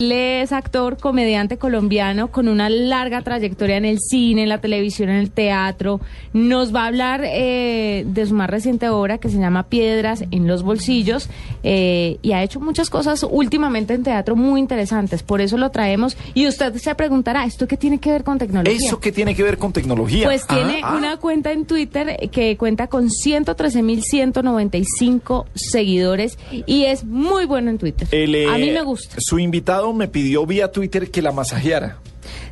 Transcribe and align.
Él 0.00 0.12
es 0.12 0.52
actor, 0.52 0.96
comediante 0.96 1.58
colombiano 1.58 2.30
con 2.30 2.46
una 2.46 2.70
larga 2.70 3.20
trayectoria 3.22 3.78
en 3.78 3.84
el 3.84 3.98
cine, 3.98 4.44
en 4.44 4.48
la 4.48 4.60
televisión, 4.60 5.08
en 5.08 5.16
el 5.16 5.32
teatro. 5.32 6.00
Nos 6.32 6.72
va 6.72 6.84
a 6.84 6.86
hablar 6.86 7.22
eh, 7.24 8.04
de 8.06 8.26
su 8.26 8.34
más 8.34 8.48
reciente 8.48 8.88
obra 8.90 9.18
que 9.18 9.28
se 9.28 9.38
llama 9.38 9.64
Piedras 9.64 10.22
en 10.30 10.46
los 10.46 10.62
bolsillos 10.62 11.28
eh, 11.64 12.18
y 12.22 12.30
ha 12.30 12.44
hecho 12.44 12.60
muchas 12.60 12.90
cosas 12.90 13.26
últimamente 13.28 13.92
en 13.94 14.04
teatro 14.04 14.36
muy 14.36 14.60
interesantes. 14.60 15.24
Por 15.24 15.40
eso 15.40 15.58
lo 15.58 15.70
traemos 15.72 16.16
y 16.32 16.46
usted 16.46 16.76
se 16.76 16.94
preguntará, 16.94 17.44
¿esto 17.44 17.66
qué 17.66 17.76
tiene 17.76 17.98
que 17.98 18.12
ver 18.12 18.22
con 18.22 18.38
tecnología? 18.38 18.78
¿Eso 18.86 19.00
qué 19.00 19.10
tiene 19.10 19.34
que 19.34 19.42
ver 19.42 19.58
con 19.58 19.72
tecnología? 19.72 20.26
Pues 20.26 20.46
tiene 20.46 20.80
Ah, 20.84 20.90
ah. 20.92 20.96
una 20.96 21.16
cuenta 21.16 21.50
en 21.50 21.66
Twitter 21.66 22.30
que 22.30 22.56
cuenta 22.56 22.86
con 22.86 23.08
113.195 23.08 25.46
seguidores 25.56 26.38
y 26.52 26.84
es 26.84 27.02
muy 27.02 27.46
bueno 27.46 27.70
en 27.70 27.78
Twitter. 27.78 28.06
El, 28.12 28.36
eh, 28.36 28.46
a 28.46 28.58
mí 28.58 28.70
me 28.70 28.82
gusta. 28.82 29.16
Su 29.18 29.40
invitado 29.40 29.87
me 29.92 30.08
pidió 30.08 30.46
vía 30.46 30.70
Twitter 30.72 31.10
que 31.10 31.22
la 31.22 31.32
masajeara. 31.32 31.98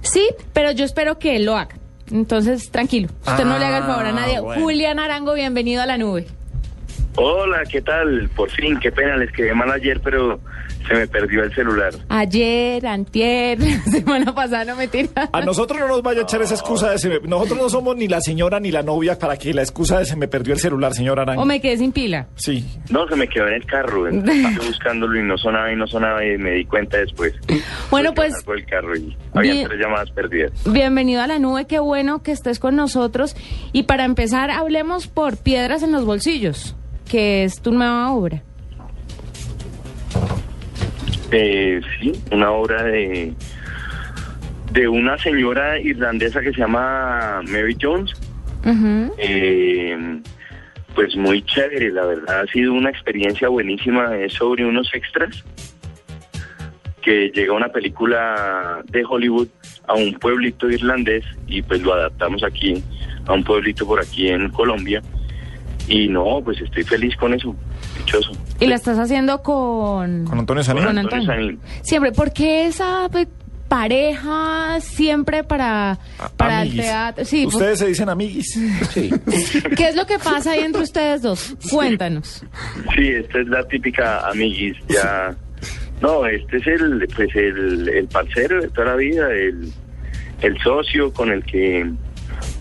Sí, 0.03 0.29
pero 0.53 0.71
yo 0.73 0.85
espero 0.85 1.19
que 1.19 1.37
él 1.37 1.45
lo 1.47 1.57
haga. 1.57 1.77
Entonces, 2.11 2.71
tranquilo. 2.71 3.09
Usted 3.27 3.45
no 3.45 3.59
le 3.59 3.65
haga 3.65 3.79
el 3.79 3.85
favor 3.85 4.07
a 4.07 4.11
Ah, 4.11 4.13
nadie. 4.13 4.41
bueno. 4.41 4.63
Julián 4.63 4.99
Arango, 5.01 5.35
bienvenido 5.35 5.83
a 5.83 5.87
la 5.87 5.99
nube. 5.99 6.27
Hola, 7.17 7.63
¿qué 7.71 7.81
tal? 7.83 8.29
Por 8.37 8.51
fin, 8.51 8.79
qué 8.79 8.93
pena, 8.93 9.17
les 9.17 9.33
quedé 9.33 9.55
mal 9.55 9.71
ayer, 9.73 10.01
pero 10.05 10.39
se 10.89 10.95
me 10.95 11.07
perdió 11.07 11.43
el 11.43 11.55
celular. 11.55 11.93
Ayer, 12.09 12.87
antier, 12.87 13.59
la 13.61 13.81
semana 13.93 14.35
pasada, 14.35 14.65
no 14.65 14.77
me 14.77 14.89
tira. 14.89 15.29
A 15.33 15.41
nosotros 15.43 15.79
no 15.81 15.89
nos 15.89 16.03
vaya 16.03 16.21
a 16.21 16.23
echar 16.25 16.43
esa 16.43 16.55
excusa 16.55 16.91
de 16.91 16.99
se 16.99 17.09
me- 17.09 17.21
Nosotros 17.21 17.59
no 17.59 17.69
somos 17.69 17.97
ni 17.97 18.09
la 18.09 18.21
señora 18.21 18.61
ni 18.61 18.71
la 18.71 18.83
novia 18.83 19.19
para 19.19 19.37
que 19.37 19.53
la 19.55 19.63
excusa 19.63 19.99
de 19.99 20.05
se 20.05 20.17
me 20.17 20.29
perdió 20.29 20.55
el 20.55 20.61
celular, 20.61 20.95
señor 20.95 21.19
Arango. 21.21 21.43
O 21.43 21.45
me 21.45 21.61
quedé 21.61 21.79
sin 21.79 21.93
pila. 21.93 22.27
Sí. 22.37 22.65
No, 22.91 23.07
se 23.09 23.17
me 23.17 23.29
quedó 23.29 23.47
en 23.49 23.55
el 23.55 23.67
carro, 23.67 24.07
estuve 24.09 24.67
buscándolo 24.67 25.19
y 25.19 25.23
no 25.25 25.37
sonaba 25.39 25.73
y 25.73 25.77
no 25.77 25.87
sonaba 25.87 26.25
y 26.25 26.39
me 26.39 26.53
di 26.53 26.65
cuenta 26.65 26.99
después. 26.99 27.35
Bueno, 27.91 28.15
pues, 28.15 28.43
por 28.45 28.59
el 28.59 28.67
carro 28.67 28.97
y 28.97 29.17
había 29.35 29.53
bien. 29.53 29.69
tres 29.69 29.81
llamadas 29.81 30.11
perdidas. 30.11 30.53
Bienvenido 30.67 31.23
a 31.23 31.27
la 31.27 31.39
nube, 31.39 31.67
qué 31.67 31.79
bueno 31.79 32.23
que 32.23 32.33
estés 32.33 32.59
con 32.59 32.77
nosotros. 32.77 33.37
Y 33.73 33.85
para 33.85 34.05
empezar, 34.05 34.51
hablemos 34.51 35.07
por 35.07 35.37
Piedras 35.37 35.83
en 35.83 35.93
los 35.93 36.05
Bolsillos, 36.05 36.75
que 37.09 37.45
es 37.45 37.61
tu 37.61 37.73
nueva 37.73 38.11
obra. 38.13 38.43
Eh, 41.31 41.81
sí, 42.01 42.13
una 42.31 42.53
obra 42.53 42.83
de 42.85 43.35
de 44.73 44.89
una 44.89 45.17
señora 45.19 45.79
irlandesa 45.79 46.41
que 46.41 46.53
se 46.53 46.59
llama 46.59 47.41
Mary 47.49 47.77
Jones. 47.81 48.13
Eh, 49.17 50.21
pues 50.95 51.17
muy 51.17 51.43
chévere, 51.43 51.91
la 51.93 52.05
verdad 52.05 52.41
ha 52.41 52.47
sido 52.47 52.73
una 52.73 52.91
experiencia 52.91 53.49
buenísima. 53.49 54.17
Es 54.17 54.35
sobre 54.35 54.67
unos 54.67 54.93
extras 54.93 55.45
que 57.01 57.31
llega 57.35 57.53
una 57.53 57.69
película 57.69 58.83
de 58.89 59.05
Hollywood 59.05 59.49
a 59.87 59.95
un 59.95 60.13
pueblito 60.15 60.69
irlandés 60.69 61.25
y 61.47 61.63
pues 61.63 61.81
lo 61.83 61.95
adaptamos 61.95 62.43
aquí 62.43 62.83
a 63.27 63.33
un 63.33 63.45
pueblito 63.45 63.87
por 63.87 64.01
aquí 64.01 64.29
en 64.29 64.51
Colombia. 64.51 65.01
Y 65.89 66.09
no, 66.09 66.43
pues 66.45 66.61
estoy 66.61 66.83
feliz 66.83 67.17
con 67.17 67.33
eso, 67.33 67.55
dichoso. 67.97 68.33
Y 68.61 68.67
la 68.67 68.75
estás 68.77 68.99
haciendo 68.99 69.43
con... 69.43 70.25
Con 70.25 70.39
Antonio 70.39 70.63
Sanín. 70.65 70.85
Con 70.85 70.99
Antonio. 70.99 71.59
Siempre, 71.83 72.13
¿por 72.13 72.33
qué 72.33 72.67
esa 72.67 73.09
pues, 73.13 73.29
pareja 73.69 74.79
siempre 74.81 75.45
para, 75.45 75.93
A- 76.19 76.29
para 76.37 76.63
el 76.63 76.75
teatro? 76.75 77.25
Sí, 77.25 77.45
pues, 77.45 77.55
Ustedes 77.57 77.79
se 77.79 77.87
dicen 77.89 78.09
amiguis. 78.09 78.59
Sí. 78.91 79.11
¿qué 79.77 79.89
es 79.89 79.97
lo 79.97 80.07
que 80.07 80.19
pasa 80.19 80.53
ahí 80.53 80.61
entre 80.61 80.83
ustedes 80.83 81.23
dos? 81.23 81.55
Cuéntanos. 81.71 82.45
Sí, 82.95 83.09
esta 83.09 83.41
es 83.41 83.49
la 83.49 83.63
típica 83.69 84.29
amiguis, 84.29 84.77
ya. 84.89 85.35
No, 86.01 86.27
este 86.27 86.59
es 86.59 86.67
el, 86.67 87.09
pues 87.15 87.35
el, 87.35 87.89
el 87.89 88.07
parcero 88.09 88.61
de 88.63 88.69
toda 88.69 88.89
la 88.89 88.97
vida, 88.97 89.31
el, 89.33 89.73
el 90.43 90.59
socio 90.63 91.13
con 91.13 91.31
el 91.31 91.45
que 91.45 91.91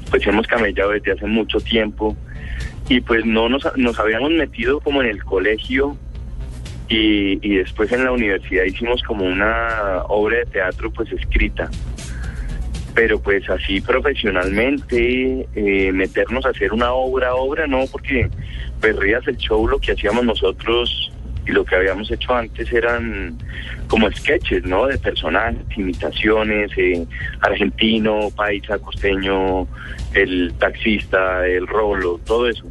pues 0.10 0.26
hemos 0.28 0.48
camellado 0.48 0.92
desde 0.92 1.12
hace 1.14 1.26
mucho 1.26 1.60
tiempo 1.60 2.16
y 2.90 3.02
pues 3.02 3.26
no 3.26 3.50
nos, 3.50 3.66
nos 3.78 4.00
habíamos 4.00 4.32
metido 4.32 4.80
como 4.80 5.02
en 5.02 5.10
el 5.10 5.24
colegio 5.24 5.98
y, 6.88 7.40
y 7.42 7.58
después 7.58 7.92
en 7.92 8.04
la 8.04 8.12
universidad 8.12 8.64
hicimos 8.66 9.02
como 9.04 9.26
una 9.26 10.04
obra 10.08 10.38
de 10.40 10.46
teatro 10.46 10.92
pues 10.92 11.12
escrita. 11.12 11.70
Pero 12.94 13.20
pues 13.20 13.50
así 13.50 13.82
profesionalmente 13.82 15.48
eh, 15.56 15.92
meternos 15.92 16.46
a 16.46 16.50
hacer 16.50 16.72
una 16.72 16.94
obra 16.94 17.36
obra 17.36 17.68
no 17.68 17.86
porque 17.92 18.30
pues 18.80 18.96
Rías 18.96 19.28
el 19.28 19.38
show 19.38 19.68
lo 19.68 19.80
que 19.80 19.92
hacíamos 19.94 20.24
nosotros 20.24 21.12
y 21.46 21.52
lo 21.52 21.64
que 21.66 21.76
habíamos 21.76 22.10
hecho 22.12 22.34
antes 22.34 22.72
eran 22.72 23.38
como 23.88 24.12
sketches 24.12 24.64
no 24.66 24.88
de 24.88 24.98
personajes 24.98 25.58
imitaciones 25.78 26.72
eh, 26.78 27.06
argentino 27.42 28.30
paisa 28.36 28.80
costeño 28.80 29.68
el 30.14 30.54
taxista 30.58 31.46
el 31.48 31.68
rolo 31.68 32.20
todo 32.26 32.48
eso 32.50 32.66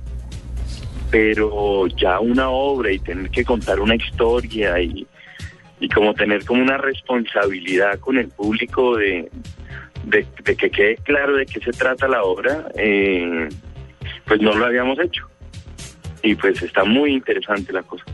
pero 1.11 1.87
ya 1.87 2.19
una 2.19 2.51
obra 2.51 2.91
y 2.91 2.99
tener 2.99 3.31
que 3.31 3.45
contar 3.45 3.79
una 3.79 3.95
historia 3.95 4.81
y, 4.81 5.07
y 5.79 5.89
como 5.89 6.13
tener 6.15 6.45
como 6.45 6.61
una 6.61 6.77
responsabilidad 6.77 8.01
con 8.01 8.19
el 8.19 8.29
público 8.29 8.97
de, 8.97 9.31
de, 10.07 10.27
de 10.43 10.57
que 10.57 10.71
quede 10.71 10.97
claro 10.97 11.37
de 11.37 11.47
qué 11.47 11.61
se 11.61 11.73
trata 11.73 12.09
la 12.09 12.23
obra, 12.23 12.67
eh, 12.75 13.49
pues 14.25 14.41
no 14.41 14.55
lo 14.55 14.67
habíamos 14.67 14.99
hecho. 14.99 15.29
Y 16.23 16.35
pues 16.35 16.63
está 16.63 16.85
muy 16.85 17.13
interesante 17.13 17.73
la 17.73 17.83
cosa. 17.83 18.05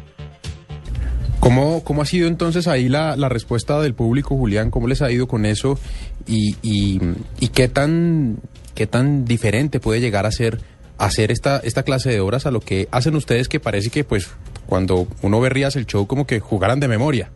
¿Cómo, 1.41 1.83
¿Cómo 1.84 2.03
ha 2.03 2.06
sido 2.06 2.28
entonces 2.28 2.69
ahí 2.69 2.89
la, 2.89 3.17
la 3.17 3.31
respuesta 3.31 3.81
del 3.81 3.95
público, 3.95 4.37
Julián? 4.37 4.71
¿Cómo 4.71 4.87
les 4.87 5.01
ha 5.01 5.11
ido 5.11 5.27
con 5.27 5.47
eso? 5.47 5.78
¿Y, 6.27 6.56
y, 6.62 7.49
qué, 7.49 7.67
tan, 7.67 8.37
qué 8.75 8.87
tan 8.87 9.25
diferente 9.25 9.81
puede 9.81 10.01
llegar 10.01 10.27
a 10.27 10.33
ser 10.33 10.59
hacer 10.99 11.31
esta, 11.31 11.59
esta 11.65 11.83
clase 11.83 12.11
de 12.11 12.21
obras 12.21 12.45
a 12.45 12.51
lo 12.51 12.61
que 12.61 12.87
hacen 12.91 13.17
ustedes 13.17 13.49
que 13.49 13.59
parece 13.59 13.89
que 13.89 14.05
pues 14.05 14.31
cuando 14.67 15.09
uno 15.23 15.41
ve 15.41 15.49
Rías 15.49 15.75
el 15.77 15.87
show 15.87 16.06
como 16.06 16.27
que 16.27 16.41
jugaran 16.41 16.78
de 16.78 16.89
memoria? 16.89 17.31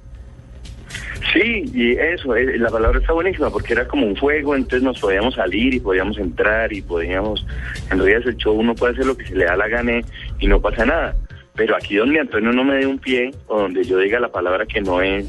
Sí, 1.33 1.65
y 1.73 1.93
eso, 1.93 2.37
eh, 2.37 2.59
la 2.59 2.69
palabra 2.69 3.01
está 3.01 3.15
buenísima 3.15 3.49
porque 3.49 3.73
era 3.73 3.89
como 3.89 4.07
un 4.07 4.17
juego, 4.17 4.55
entonces 4.55 4.83
nos 4.83 5.01
podíamos 5.01 5.35
salir 5.35 5.73
y 5.73 5.81
podíamos 5.81 6.19
entrar 6.19 6.73
y 6.75 6.83
podíamos, 6.83 7.45
en 7.91 7.99
realidad 7.99 8.29
el 8.29 8.37
show 8.37 8.55
uno 8.55 8.75
puede 8.75 8.93
hacer 8.93 9.07
lo 9.07 9.17
que 9.17 9.27
se 9.27 9.35
le 9.35 9.47
da 9.47 9.57
la 9.57 9.67
gana 9.67 10.01
y 10.39 10.47
no 10.47 10.61
pasa 10.61 10.85
nada. 10.85 11.15
Pero 11.57 11.77
aquí 11.77 11.97
donde 11.97 12.21
Antonio 12.21 12.53
no 12.53 12.65
me 12.65 12.77
dé 12.77 12.87
un 12.87 12.99
pie, 12.99 13.31
o 13.47 13.61
donde 13.61 13.85
yo 13.85 13.99
diga 13.99 14.19
la 14.19 14.29
palabra 14.29 14.67
que 14.67 14.81
no 14.81 15.01
es, 15.01 15.27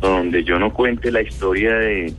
o 0.00 0.08
donde 0.08 0.44
yo 0.44 0.58
no 0.58 0.72
cuente 0.72 1.10
la 1.10 1.22
historia 1.22 1.74
de, 1.74 2.12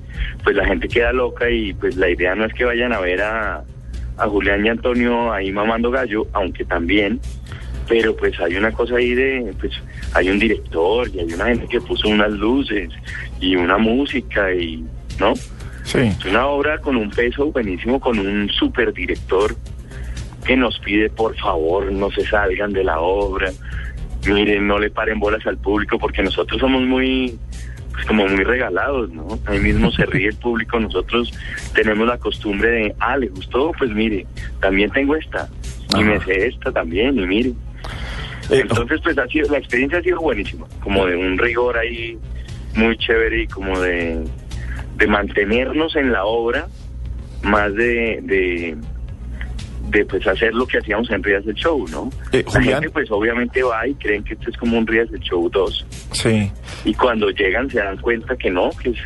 pues 0.43 0.55
la 0.55 0.65
gente 0.65 0.87
queda 0.87 1.13
loca 1.13 1.49
y 1.49 1.73
pues 1.73 1.95
la 1.95 2.09
idea 2.09 2.33
no 2.35 2.45
es 2.45 2.53
que 2.53 2.65
vayan 2.65 2.93
a 2.93 2.99
ver 2.99 3.21
a, 3.21 3.63
a 4.17 4.27
Julián 4.27 4.65
y 4.65 4.69
Antonio 4.69 5.31
ahí 5.31 5.51
mamando 5.51 5.91
gallo, 5.91 6.25
aunque 6.33 6.65
también, 6.65 7.19
pero 7.87 8.15
pues 8.15 8.39
hay 8.39 8.55
una 8.55 8.71
cosa 8.71 8.95
ahí 8.95 9.13
de, 9.13 9.53
pues 9.59 9.73
hay 10.13 10.29
un 10.29 10.39
director 10.39 11.07
y 11.13 11.19
hay 11.19 11.33
una 11.33 11.45
gente 11.45 11.67
que 11.67 11.81
puso 11.81 12.07
unas 12.07 12.31
luces 12.31 12.89
y 13.39 13.55
una 13.55 13.77
música 13.77 14.53
y, 14.53 14.83
¿no? 15.19 15.35
Sí. 15.83 15.99
Es 15.99 16.25
una 16.25 16.47
obra 16.47 16.79
con 16.79 16.95
un 16.95 17.09
peso 17.09 17.51
buenísimo, 17.51 17.99
con 17.99 18.17
un 18.17 18.49
super 18.49 18.93
director 18.93 19.55
que 20.43 20.55
nos 20.55 20.79
pide 20.79 21.09
por 21.09 21.35
favor 21.37 21.91
no 21.91 22.11
se 22.11 22.25
salgan 22.25 22.73
de 22.73 22.83
la 22.83 22.99
obra, 22.99 23.51
miren, 24.25 24.67
no 24.67 24.79
le 24.79 24.89
paren 24.89 25.19
bolas 25.19 25.45
al 25.45 25.57
público 25.57 25.97
porque 25.99 26.23
nosotros 26.23 26.59
somos 26.59 26.81
muy, 26.83 27.37
pues 27.91 28.05
como 28.05 28.27
muy 28.27 28.43
regalados, 28.43 29.09
¿no? 29.11 29.39
Ahí 29.45 29.59
mismo 29.59 29.91
se 29.91 30.05
ríe 30.05 30.29
el 30.29 30.35
público, 30.35 30.79
nosotros 30.79 31.31
tenemos 31.73 32.07
la 32.07 32.17
costumbre 32.17 32.69
de, 32.69 32.95
ah, 32.99 33.17
le 33.17 33.27
gustó, 33.27 33.71
pues 33.77 33.91
mire, 33.91 34.25
también 34.59 34.89
tengo 34.91 35.15
esta, 35.15 35.49
y 35.97 36.03
me 36.03 36.19
sé 36.21 36.47
esta 36.47 36.71
también, 36.71 37.17
y 37.19 37.25
mire. 37.25 37.49
Eh, 38.49 38.61
Entonces, 38.61 38.99
pues 39.03 39.17
ha 39.17 39.27
sido, 39.27 39.49
la 39.49 39.57
experiencia 39.57 39.99
ha 39.99 40.03
sido 40.03 40.19
buenísima, 40.19 40.65
como 40.81 41.05
de 41.05 41.15
un 41.15 41.37
rigor 41.37 41.77
ahí 41.77 42.17
muy 42.75 42.97
chévere 42.97 43.43
y 43.43 43.47
como 43.47 43.79
de, 43.79 44.23
de 44.95 45.07
mantenernos 45.07 45.95
en 45.95 46.11
la 46.11 46.25
obra, 46.25 46.67
más 47.43 47.73
de, 47.75 48.19
de, 48.23 48.77
de 49.93 50.05
pues 50.05 50.25
hacer 50.27 50.53
lo 50.53 50.65
que 50.65 50.79
hacíamos 50.79 51.09
en 51.11 51.23
Rías 51.23 51.45
del 51.45 51.55
Show, 51.55 51.85
¿no? 51.89 52.09
Eh, 52.31 52.43
La 52.53 52.61
gente 52.61 52.89
pues 52.89 53.09
obviamente 53.11 53.61
va 53.63 53.87
y 53.87 53.93
creen 53.95 54.23
que 54.23 54.33
esto 54.33 54.49
es 54.49 54.57
como 54.57 54.77
un 54.77 54.87
Rías 54.87 55.09
del 55.11 55.21
Show 55.21 55.49
2 55.49 55.85
sí. 56.11 56.51
y 56.83 56.93
cuando 56.95 57.29
llegan 57.29 57.69
se 57.69 57.77
dan 57.77 57.97
cuenta 57.97 58.35
que 58.35 58.49
no, 58.49 58.71
que 58.71 58.89
es, 58.89 58.97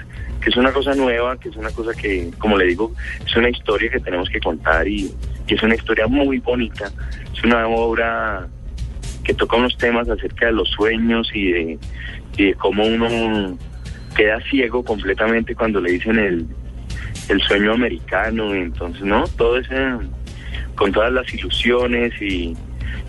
que 0.41 0.49
es 0.49 0.55
una 0.55 0.71
cosa 0.71 0.95
nueva, 0.95 1.37
que 1.37 1.49
es 1.49 1.55
una 1.57 1.71
cosa 1.71 1.93
que, 1.93 2.31
como 2.39 2.57
le 2.57 2.65
digo, 2.65 2.93
es 3.25 3.35
una 3.35 3.49
historia 3.49 3.91
que 3.91 3.99
tenemos 3.99 4.29
que 4.29 4.39
contar 4.39 4.87
y, 4.87 5.11
y 5.47 5.53
es 5.53 5.61
una 5.61 5.75
historia 5.75 6.07
muy 6.07 6.39
bonita, 6.39 6.89
es 7.33 7.43
una 7.43 7.67
obra 7.67 8.47
que 9.23 9.33
toca 9.33 9.57
unos 9.57 9.77
temas 9.77 10.09
acerca 10.09 10.45
de 10.45 10.53
los 10.53 10.69
sueños 10.69 11.29
y 11.33 11.51
de, 11.51 11.79
y 12.37 12.45
de 12.45 12.53
cómo 12.53 12.85
uno 12.85 13.57
queda 14.15 14.39
ciego 14.49 14.83
completamente 14.85 15.53
cuando 15.53 15.81
le 15.81 15.91
dicen 15.91 16.17
el, 16.17 16.47
el 17.27 17.41
sueño 17.41 17.73
americano, 17.73 18.53
entonces, 18.53 19.03
¿no? 19.03 19.25
Todo 19.37 19.57
ese, 19.57 19.75
con 20.77 20.94
todas 20.94 21.12
las 21.12 21.33
ilusiones 21.33 22.13
y, 22.21 22.56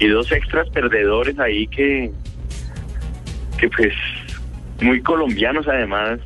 y 0.01 0.09
dos 0.09 0.33
extras 0.33 0.69
perdedores 0.71 1.39
ahí 1.39 1.69
que, 1.69 2.11
que 3.59 3.69
pues 3.69 3.95
muy 4.81 5.01
colombianos 5.03 5.69
además, 5.69 6.19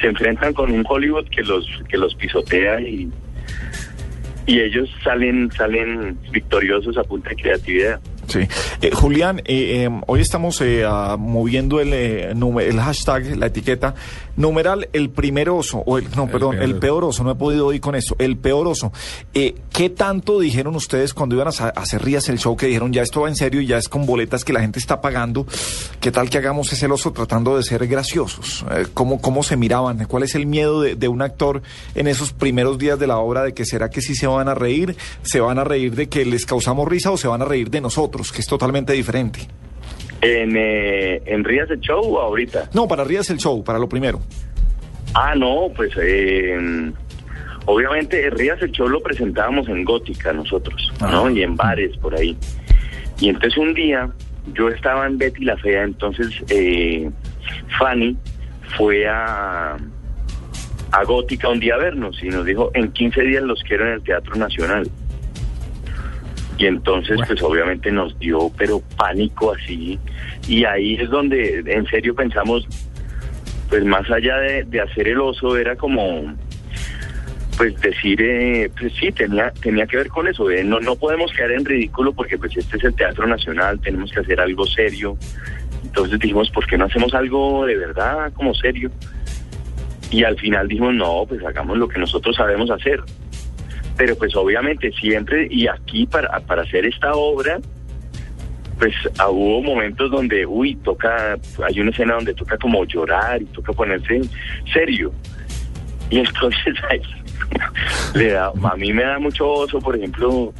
se 0.00 0.08
enfrentan 0.08 0.54
con 0.54 0.72
un 0.72 0.84
Hollywood 0.88 1.28
que 1.28 1.42
los 1.42 1.66
que 1.88 1.98
los 1.98 2.14
pisotea 2.14 2.80
y 2.80 3.10
y 4.46 4.60
ellos 4.60 4.90
salen 5.04 5.50
salen 5.52 6.18
victoriosos 6.32 6.96
a 6.96 7.04
punta 7.04 7.30
de 7.30 7.36
creatividad. 7.36 8.00
Sí. 8.30 8.46
Eh, 8.80 8.90
Julián, 8.92 9.40
eh, 9.40 9.86
eh, 9.86 10.00
hoy 10.06 10.20
estamos 10.20 10.60
eh, 10.60 10.86
moviendo 11.18 11.80
el, 11.80 11.92
eh, 11.92 12.30
el 12.30 12.80
hashtag, 12.80 13.36
la 13.36 13.46
etiqueta, 13.46 13.94
numeral 14.36 14.88
el 14.92 15.10
primer 15.10 15.50
oso, 15.50 15.82
o 15.84 15.98
el, 15.98 16.08
no, 16.16 16.28
perdón, 16.28 16.56
peor 16.56 16.64
el 16.64 16.76
peor 16.76 17.04
oso, 17.04 17.24
no 17.24 17.32
he 17.32 17.34
podido 17.34 17.66
oír 17.66 17.80
con 17.80 17.94
eso, 17.94 18.14
el 18.18 18.36
peor 18.36 18.68
oso. 18.68 18.92
Eh, 19.34 19.56
¿Qué 19.72 19.90
tanto 19.90 20.38
dijeron 20.38 20.76
ustedes 20.76 21.12
cuando 21.12 21.34
iban 21.34 21.48
a, 21.48 21.50
hacer 21.50 22.04
Rías 22.04 22.28
el 22.28 22.38
show 22.38 22.56
que 22.56 22.66
dijeron 22.66 22.92
ya 22.92 23.02
esto 23.02 23.22
va 23.22 23.28
en 23.28 23.36
serio 23.36 23.60
y 23.60 23.66
ya 23.66 23.78
es 23.78 23.88
con 23.88 24.06
boletas 24.06 24.44
que 24.44 24.52
la 24.52 24.60
gente 24.60 24.78
está 24.78 25.00
pagando? 25.00 25.46
¿Qué 26.00 26.10
tal 26.12 26.30
que 26.30 26.38
hagamos 26.38 26.72
ese 26.72 26.86
oso 26.86 27.12
tratando 27.12 27.56
de 27.56 27.62
ser 27.62 27.86
graciosos? 27.86 28.64
¿cómo, 28.94 29.20
¿Cómo 29.20 29.42
se 29.42 29.56
miraban? 29.56 30.04
¿Cuál 30.06 30.22
es 30.22 30.34
el 30.34 30.46
miedo 30.46 30.80
de, 30.80 30.94
de 30.94 31.08
un 31.08 31.22
actor 31.22 31.62
en 31.94 32.06
esos 32.06 32.32
primeros 32.32 32.78
días 32.78 32.98
de 32.98 33.06
la 33.06 33.18
obra 33.18 33.42
de 33.42 33.54
que 33.54 33.64
será 33.64 33.90
que 33.90 34.00
sí 34.00 34.14
se 34.14 34.26
van 34.26 34.48
a 34.48 34.54
reír? 34.54 34.96
¿Se 35.22 35.40
van 35.40 35.58
a 35.58 35.64
reír 35.64 35.94
de 35.94 36.08
que 36.08 36.24
les 36.24 36.46
causamos 36.46 36.88
risa 36.88 37.10
o 37.10 37.16
se 37.16 37.28
van 37.28 37.42
a 37.42 37.44
reír 37.44 37.70
de 37.70 37.80
nosotros, 37.80 38.19
que 38.32 38.40
es 38.40 38.46
totalmente 38.46 38.92
diferente? 38.92 39.40
En, 40.20 40.54
eh, 40.56 41.22
en 41.24 41.44
Rías 41.44 41.70
el 41.70 41.80
Show 41.80 42.16
o 42.16 42.20
ahorita. 42.20 42.70
No, 42.74 42.86
para 42.86 43.04
Rías 43.04 43.30
el 43.30 43.38
show, 43.38 43.64
para 43.64 43.78
lo 43.78 43.88
primero. 43.88 44.20
Ah, 45.14 45.34
no, 45.34 45.70
pues 45.74 45.92
eh, 46.00 46.92
obviamente 47.64 48.28
Rías 48.30 48.60
el 48.62 48.70
Show 48.72 48.88
lo 48.88 49.00
presentábamos 49.00 49.68
en 49.68 49.84
Gótica 49.84 50.32
nosotros, 50.32 50.92
¿no? 51.00 51.26
Ah. 51.26 51.32
Y 51.32 51.42
en 51.42 51.56
bares 51.56 51.96
por 51.96 52.14
ahí. 52.14 52.36
Y 53.18 53.28
entonces 53.28 53.56
un 53.58 53.74
día 53.74 54.10
yo 54.54 54.68
estaba 54.68 55.06
en 55.06 55.18
Betty 55.18 55.44
la 55.44 55.56
Fea, 55.56 55.84
entonces 55.84 56.28
eh, 56.48 57.10
Fanny 57.78 58.16
fue 58.76 59.06
a, 59.08 59.76
a 60.92 61.04
Gótica 61.04 61.48
un 61.48 61.60
día 61.60 61.74
a 61.74 61.78
vernos 61.78 62.22
y 62.22 62.28
nos 62.28 62.44
dijo, 62.44 62.70
en 62.74 62.92
15 62.92 63.22
días 63.22 63.42
los 63.42 63.62
quiero 63.62 63.86
en 63.86 63.94
el 63.94 64.02
Teatro 64.02 64.34
Nacional. 64.36 64.90
Y 66.60 66.66
entonces, 66.66 67.18
pues 67.26 67.42
obviamente 67.42 67.90
nos 67.90 68.18
dio, 68.18 68.52
pero 68.58 68.82
pánico 68.98 69.54
así. 69.54 69.98
Y 70.46 70.64
ahí 70.64 70.96
es 70.96 71.08
donde 71.08 71.64
en 71.64 71.86
serio 71.86 72.14
pensamos, 72.14 72.66
pues 73.70 73.82
más 73.86 74.10
allá 74.10 74.36
de, 74.36 74.64
de 74.64 74.80
hacer 74.82 75.08
el 75.08 75.20
oso, 75.22 75.56
era 75.56 75.74
como, 75.74 76.36
pues 77.56 77.80
decir, 77.80 78.20
eh, 78.20 78.70
pues 78.78 78.92
sí, 78.92 79.10
tenía, 79.10 79.50
tenía 79.52 79.86
que 79.86 79.96
ver 79.96 80.08
con 80.08 80.28
eso. 80.28 80.50
eh, 80.50 80.62
no, 80.62 80.80
no 80.80 80.96
podemos 80.96 81.32
quedar 81.32 81.52
en 81.52 81.64
ridículo 81.64 82.12
porque 82.12 82.36
pues 82.36 82.54
este 82.54 82.76
es 82.76 82.84
el 82.84 82.94
Teatro 82.94 83.26
Nacional, 83.26 83.80
tenemos 83.80 84.12
que 84.12 84.20
hacer 84.20 84.38
algo 84.38 84.66
serio. 84.66 85.16
Entonces 85.82 86.18
dijimos, 86.18 86.50
¿por 86.50 86.66
qué 86.66 86.76
no 86.76 86.84
hacemos 86.84 87.14
algo 87.14 87.64
de 87.64 87.76
verdad, 87.76 88.30
como 88.34 88.52
serio? 88.52 88.90
Y 90.10 90.24
al 90.24 90.38
final 90.38 90.68
dijimos, 90.68 90.92
no, 90.92 91.24
pues 91.26 91.42
hagamos 91.42 91.78
lo 91.78 91.88
que 91.88 91.98
nosotros 91.98 92.36
sabemos 92.36 92.70
hacer. 92.70 93.00
Pero 94.00 94.16
pues 94.16 94.34
obviamente 94.34 94.90
siempre, 94.92 95.46
y 95.50 95.68
aquí 95.68 96.06
para, 96.06 96.40
para 96.40 96.62
hacer 96.62 96.86
esta 96.86 97.12
obra, 97.12 97.58
pues 98.78 98.94
ah, 99.18 99.28
hubo 99.28 99.62
momentos 99.62 100.10
donde, 100.10 100.46
uy, 100.46 100.74
toca, 100.76 101.36
hay 101.62 101.80
una 101.80 101.90
escena 101.90 102.14
donde 102.14 102.32
toca 102.32 102.56
como 102.56 102.82
llorar 102.86 103.42
y 103.42 103.44
toca 103.44 103.74
ponerse 103.74 104.22
serio. 104.72 105.12
Y 106.08 106.20
entonces 106.20 106.76
ahí, 106.90 107.02
le 108.14 108.30
da, 108.30 108.50
a 108.62 108.76
mí 108.76 108.90
me 108.90 109.02
da 109.02 109.18
mucho 109.18 109.46
oso, 109.46 109.80
por 109.80 109.94
ejemplo, 109.94 110.54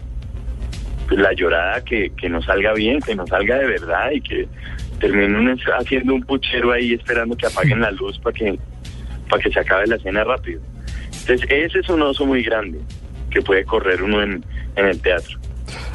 la 1.08 1.32
llorada 1.32 1.82
que, 1.82 2.12
que 2.20 2.28
nos 2.28 2.44
salga 2.44 2.74
bien, 2.74 3.00
que 3.00 3.14
nos 3.14 3.30
salga 3.30 3.56
de 3.56 3.68
verdad 3.68 4.10
y 4.10 4.20
que 4.20 4.48
termine 5.00 5.34
uno 5.38 5.54
haciendo 5.78 6.14
un 6.14 6.24
puchero 6.24 6.72
ahí 6.72 6.92
esperando 6.92 7.34
que 7.38 7.46
apaguen 7.46 7.80
la 7.80 7.90
luz 7.90 8.18
para 8.18 8.34
que, 8.34 8.58
para 9.30 9.42
que 9.42 9.50
se 9.50 9.60
acabe 9.60 9.86
la 9.86 9.96
escena 9.96 10.24
rápido. 10.24 10.60
Entonces 11.20 11.48
ese 11.48 11.78
es 11.78 11.88
un 11.88 12.02
oso 12.02 12.26
muy 12.26 12.42
grande 12.42 12.80
que 13.30 13.42
puede 13.42 13.64
correr 13.64 14.02
uno 14.02 14.22
en, 14.22 14.44
en 14.76 14.86
el 14.86 15.00
teatro. 15.00 15.38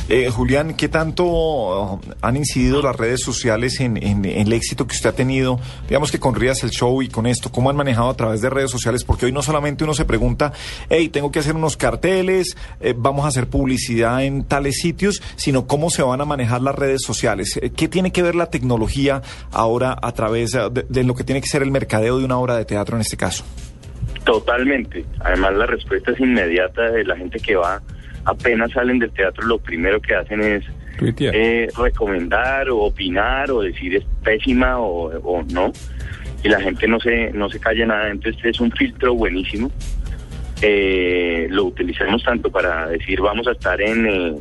Eh, 0.08 0.30
Julián, 0.30 0.76
¿qué 0.76 0.88
tanto 0.88 1.26
uh, 1.26 2.00
han 2.22 2.38
incidido 2.38 2.82
las 2.84 2.96
redes 2.96 3.22
sociales 3.22 3.80
en, 3.80 3.98
el 3.98 4.54
éxito 4.54 4.86
que 4.86 4.96
usted 4.96 5.10
ha 5.10 5.14
tenido? 5.14 5.60
Digamos 5.88 6.12
que 6.12 6.20
con 6.20 6.36
Rías 6.36 6.64
el 6.64 6.70
Show 6.70 7.02
y 7.02 7.08
con 7.08 7.26
esto, 7.26 7.52
¿cómo 7.52 7.72
han 7.72 7.76
manejado 7.76 8.10
a 8.10 8.14
través 8.16 8.42
de 8.42 8.52
redes 8.52 8.70
sociales? 8.70 9.04
Porque 9.04 9.26
hoy 9.26 9.32
no 9.32 9.42
solamente 9.42 9.84
uno 9.84 9.96
se 9.96 10.06
pregunta, 10.06 10.54
hey, 10.90 11.10
tengo 11.10 11.32
que 11.32 11.40
hacer 11.40 11.56
unos 11.56 11.76
carteles, 11.76 12.56
eh, 12.82 12.94
vamos 12.96 13.26
a 13.26 13.30
hacer 13.30 13.48
publicidad 13.48 14.24
en 14.24 14.44
tales 14.44 14.76
sitios, 14.76 15.24
sino 15.38 15.66
cómo 15.66 15.90
se 15.90 16.04
van 16.04 16.22
a 16.22 16.26
manejar 16.26 16.62
las 16.62 16.76
redes 16.76 17.02
sociales. 17.02 17.58
Eh, 17.60 17.72
¿Qué 17.72 17.88
tiene 17.88 18.12
que 18.12 18.22
ver 18.22 18.36
la 18.36 18.52
tecnología 18.52 19.24
ahora 19.52 19.98
a 20.00 20.12
través 20.12 20.52
de 20.52 21.04
lo 21.04 21.16
que 21.16 21.24
tiene 21.24 21.42
que 21.42 21.48
ser 21.48 21.64
el 21.64 21.72
mercadeo 21.72 22.20
de 22.20 22.26
una 22.26 22.38
obra 22.38 22.58
de 22.58 22.66
teatro 22.66 22.96
en 22.96 23.02
este 23.02 23.18
caso? 23.18 23.44
Totalmente. 24.26 25.06
Además 25.22 25.54
la 25.54 25.66
respuesta 25.68 26.12
es 26.12 26.20
inmediata 26.20 26.92
de 26.92 27.06
la 27.06 27.16
gente 27.16 27.40
que 27.40 27.56
va, 27.56 27.82
apenas 28.26 28.72
salen 28.72 29.00
del 29.00 29.12
teatro, 29.12 29.46
lo 29.46 29.60
primero 29.60 30.02
que 30.02 30.16
hacen 30.16 30.42
es 30.42 30.64
eh, 31.00 31.68
recomendar 31.78 32.70
o 32.70 32.80
opinar 32.80 33.52
o 33.52 33.62
decir 33.62 33.96
es 33.96 34.04
pésima 34.24 34.80
o, 34.80 35.12
o 35.20 35.44
no. 35.44 35.72
Y 36.44 36.50
la 36.50 36.62
gente 36.62 36.88
no 36.88 37.00
se, 37.00 37.32
no 37.32 37.50
se 37.50 37.60
calla 37.60 37.86
nada. 37.86 38.10
Entonces 38.10 38.44
es 38.46 38.60
un 38.60 38.72
filtro 38.72 39.16
buenísimo. 39.16 39.72
Eh, 40.62 41.48
lo 41.50 41.66
utilizamos 41.66 42.24
tanto 42.24 42.50
para 42.50 42.88
decir 42.88 43.20
vamos 43.20 43.48
a 43.48 43.52
estar 43.52 43.82
en, 43.82 44.08
eh, 44.08 44.36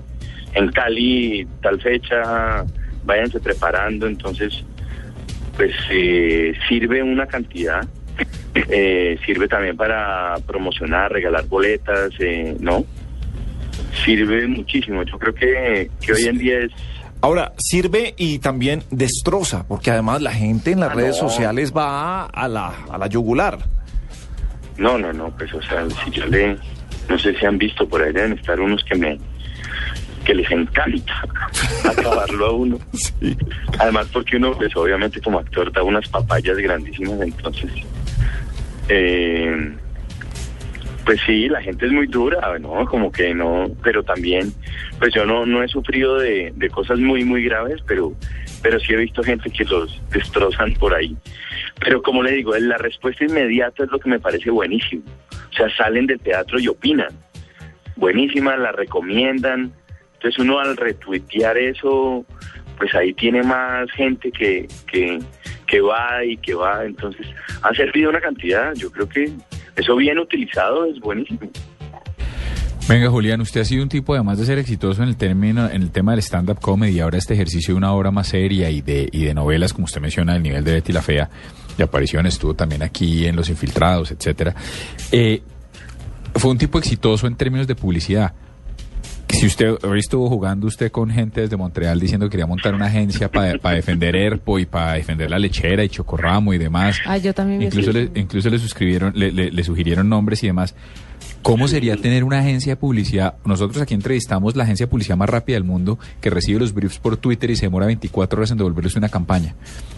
en 0.55 0.71
Cali 0.71 1.47
tal 1.61 1.81
fecha, 1.81 2.65
váyanse 3.05 3.41
preparando. 3.41 4.07
Entonces, 4.07 4.65
pues 5.57 5.73
eh, 5.91 6.55
sirve 6.69 7.03
una 7.03 7.27
cantidad. 7.27 7.87
Eh, 8.55 9.19
sirve 9.27 9.49
también 9.49 9.77
para 9.77 10.37
promocionar, 10.47 11.11
regalar 11.13 11.47
boletas, 11.47 12.11
eh, 12.21 12.57
¿no? 12.61 12.85
Sirve 14.05 14.47
muchísimo. 14.47 15.03
Yo 15.03 15.19
creo 15.19 15.35
que, 15.35 15.91
que 16.01 16.13
hoy 16.13 16.25
en 16.29 16.39
día 16.39 16.59
es 16.61 16.71
Ahora, 17.21 17.53
sirve 17.59 18.13
y 18.19 18.39
también 18.39 18.83
destroza, 18.91 19.65
porque 19.67 19.91
además 19.91 20.21
la 20.21 20.33
gente 20.33 20.73
en 20.73 20.81
las 20.81 20.91
Ah, 20.91 20.95
redes 20.95 21.23
no. 21.23 21.29
sociales 21.31 21.73
va 21.75 22.27
a 22.27 22.49
la, 22.49 22.75
a 22.91 22.99
la 22.99 23.07
yugular. 23.07 23.59
No, 24.77 24.99
no, 24.99 25.11
no, 25.13 25.31
pues 25.37 25.55
o 25.55 25.63
sea, 25.63 25.87
si 26.05 26.11
yo 26.11 26.27
le, 26.27 26.59
no 27.09 27.19
sé 27.19 27.35
si 27.39 27.47
han 27.47 27.57
visto 27.57 27.89
por 27.89 28.03
ahí 28.03 28.13
deben 28.13 28.33
estar 28.35 28.61
unos 28.61 28.85
que 28.85 28.95
me, 28.97 29.19
que 30.27 30.35
les 30.35 30.51
encanta 30.51 31.15
acabarlo 31.91 32.47
a 32.47 32.53
uno. 32.53 32.79
Además 33.79 34.07
porque 34.13 34.37
uno, 34.37 34.53
pues 34.53 34.77
obviamente 34.77 35.19
como 35.23 35.39
actor 35.39 35.73
da 35.73 35.83
unas 35.83 36.07
papayas 36.09 36.59
grandísimas, 36.59 37.19
entonces, 37.23 37.71
eh, 38.89 39.77
pues 41.05 41.21
sí, 41.27 41.49
la 41.49 41.61
gente 41.61 41.87
es 41.87 41.93
muy 41.93 42.07
dura, 42.07 42.59
¿no? 42.59 42.87
Como 42.87 43.13
que 43.13 43.35
no, 43.35 43.67
pero 43.83 44.03
también, 44.03 44.53
pues 44.99 45.13
yo 45.15 45.27
no, 45.27 45.45
no 45.45 45.63
he 45.63 45.69
sufrido 45.69 46.19
de, 46.19 46.53
cosas 46.73 46.99
muy, 46.99 47.25
muy 47.25 47.45
graves, 47.45 47.81
pero, 47.87 48.15
pero 48.63 48.81
sí 48.81 48.95
he 48.95 48.97
visto 48.97 49.23
gente 49.23 49.51
que 49.51 49.65
los 49.65 50.01
destrozan 50.11 50.73
por 50.75 50.95
ahí. 50.95 51.17
Pero 51.81 52.03
como 52.03 52.23
le 52.23 52.33
digo, 52.33 52.57
la 52.57 52.79
respuesta 52.79 53.25
inmediata 53.25 53.85
es 53.85 53.91
lo 53.91 53.99
que 53.99 54.09
me 54.09 54.19
parece 54.19 54.51
buenísimo. 54.51 55.03
O 55.51 55.57
sea, 55.57 55.69
salen 55.77 56.07
del 56.07 56.21
teatro 56.21 56.59
y 56.59 56.69
opinan. 56.69 57.11
Buenísima, 57.97 58.57
la 58.57 58.73
recomiendan. 58.73 59.73
Entonces 60.15 60.39
uno 60.39 60.59
al 60.59 60.77
retuitear 60.77 61.59
eso, 61.59 62.25
pues 62.79 62.95
ahí 62.95 63.13
tiene 63.13 63.43
más 63.43 63.91
gente 63.93 64.33
que, 64.33 64.67
que, 64.91 65.19
que 65.75 65.81
va 65.81 66.25
y 66.25 66.37
que 66.37 66.55
va. 66.55 66.85
Entonces 66.85 67.27
ha 67.63 67.75
servido 67.75 68.11
una 68.11 68.21
cantidad. 68.21 68.73
Yo 68.75 68.91
creo 68.93 69.09
que 69.09 69.33
eso 69.75 69.97
bien 69.97 70.19
utilizado 70.19 70.85
es 70.87 71.01
buenísimo. 71.01 71.51
Venga, 72.89 73.09
Julián, 73.09 73.41
usted 73.41 73.63
ha 73.63 73.65
sido 73.65 73.83
un 73.83 73.89
tipo, 73.89 74.15
además 74.15 74.39
de 74.39 74.45
ser 74.45 74.59
exitoso 74.59 75.03
en 75.03 75.09
el 75.09 75.17
término, 75.17 75.69
en 75.69 75.83
el 75.83 75.91
tema 75.91 76.13
del 76.13 76.21
stand-up 76.21 76.61
comedy, 76.61 77.01
ahora 77.01 77.17
este 77.17 77.33
ejercicio 77.33 77.73
de 77.73 77.79
una 77.79 77.93
obra 77.93 78.11
más 78.11 78.29
seria 78.29 78.69
y 78.69 78.83
de, 78.83 79.09
y 79.11 79.25
de 79.25 79.33
novelas, 79.33 79.73
como 79.73 79.87
usted 79.87 80.03
menciona, 80.03 80.35
del 80.35 80.43
nivel 80.43 80.63
de 80.63 80.75
Betty 80.75 80.93
la 80.93 81.01
Fea, 81.01 81.31
de 81.79 81.83
aparición, 81.83 82.27
estuvo 82.27 82.53
también 82.53 82.83
aquí 82.83 83.27
en 83.27 83.37
Los 83.37 83.49
Infiltrados, 83.49 84.13
etcétera. 84.13 84.55
Eh, 85.11 85.43
fue 86.35 86.51
un 86.51 86.59
tipo 86.59 86.79
exitoso 86.79 87.27
en 87.27 87.37
términos 87.37 87.67
de 87.67 87.75
publicidad. 87.75 88.35
Si 89.39 89.47
usted 89.47 89.75
hoy 89.85 89.99
estuvo 89.99 90.29
jugando 90.29 90.67
usted 90.67 90.91
con 90.91 91.11
gente 91.11 91.43
desde 91.43 91.57
Montreal 91.57 92.01
diciendo 92.01 92.27
que 92.27 92.31
quería 92.33 92.47
montar 92.47 92.75
una 92.75 92.87
agencia 92.87 93.31
para 93.31 93.59
defender 93.75 94.17
Erpo 94.17 94.59
y 94.59 94.65
para 94.65 94.95
defender 94.95 95.29
la 95.31 95.39
lechera 95.39 95.85
y 95.85 95.89
Chocorramo 95.89 96.55
y 96.55 96.59
demás. 96.59 96.97
Ah, 97.05 97.19
yo 97.19 97.35
también 97.35 97.61
Incluso 97.61 97.93
le, 97.93 98.11
incluso 98.15 98.49
le 98.49 98.59
suscribieron, 98.59 99.13
le, 99.15 99.33
le- 99.33 99.51
le 99.51 99.65
sugirieron 99.65 100.09
nombres 100.09 100.43
y 100.45 100.47
demás. 100.47 100.75
¿Cómo 101.43 101.69
sería 101.69 101.97
tener 101.97 102.25
una 102.25 102.39
agencia 102.39 102.73
de 102.73 102.77
publicidad? 102.77 103.35
Nosotros 103.45 103.83
aquí 103.83 103.93
entrevistamos 103.93 104.57
la 104.57 104.65
agencia 104.65 104.87
de 104.87 104.91
publicidad 104.91 105.17
más 105.17 105.29
rápida 105.29 105.57
del 105.57 105.65
mundo 105.65 105.99
que 106.21 106.31
recibe 106.31 106.61
los 106.61 106.73
briefs 106.73 106.99
por 106.99 107.17
Twitter 107.19 107.51
y 107.51 107.57
se 107.57 107.67
demora 107.67 107.87
24 107.87 108.39
horas 108.39 108.51
en 108.51 108.59
devolverles 108.59 108.97
una 108.97 109.09
campaña. 109.11 109.55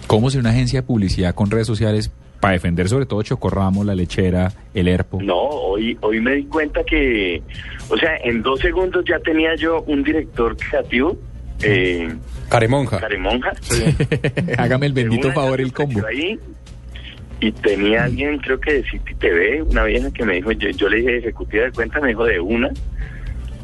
¿Cómo 0.09 0.29
sería 0.31 0.41
una 0.41 0.51
agencia 0.51 0.81
de 0.81 0.87
publicidad 0.87 1.35
con 1.35 1.51
redes 1.51 1.67
sociales 1.69 2.11
para 2.41 2.53
defender 2.53 2.89
sobre 2.89 3.07
todo 3.07 3.23
Chocorramo, 3.23 3.85
la 3.85 3.95
lechera, 3.95 4.53
el 4.75 4.89
Erpo? 4.89 5.21
No, 5.23 5.37
hoy, 5.37 5.97
hoy 6.01 6.21
me 6.21 6.35
di 6.35 6.45
cuenta 6.45 6.85
que, 6.85 7.43
o 7.89 7.97
sea, 7.97 8.17
en 8.19 8.43
dos 8.43 8.61
segundos 8.61 9.05
ya 9.09 9.19
tenía 9.21 9.55
yo 9.57 9.83
un 9.83 10.03
director 10.03 10.57
creativo, 10.57 11.17
eh, 11.63 12.15
Caremonja. 12.49 13.01
Caremonja. 13.01 13.53
Hágame 14.59 14.87
el 14.87 14.93
bendito 14.93 15.33
favor 15.33 15.61
el 15.61 15.73
combo. 15.73 16.07
Ahí, 16.07 16.39
y 17.41 17.53
tenía 17.53 18.05
alguien, 18.05 18.39
creo 18.39 18.59
que 18.61 18.75
de 18.75 18.83
City 18.85 19.15
TV, 19.19 19.63
una 19.63 19.85
vieja 19.85 20.11
que 20.11 20.25
me 20.25 20.35
dijo, 20.35 20.53
yo, 20.53 20.71
yo 20.71 20.89
le 20.89 20.99
dije 20.99 21.19
ejecutiva 21.19 21.65
de 21.65 21.73
cuenta, 21.73 22.01
me 22.01 22.09
dijo 22.09 22.25
de 22.25 22.41
una. 22.41 22.71